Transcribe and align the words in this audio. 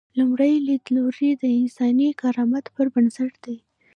لومړی 0.17 0.53
لیدلوری 0.67 1.31
د 1.35 1.43
انساني 1.59 2.09
کرامت 2.21 2.65
پر 2.75 2.85
بنسټ 2.93 3.31
دی. 3.45 3.57